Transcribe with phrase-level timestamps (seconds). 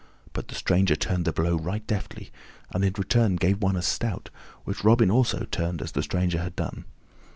[0.33, 2.31] But the stranger turned the blow right deftly
[2.71, 4.31] and in return gave one as stout,
[4.63, 6.85] which Robin also turned as the stranger had done.